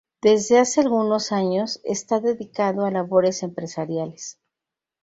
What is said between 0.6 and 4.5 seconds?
algunos años está dedicado a labores empresariales.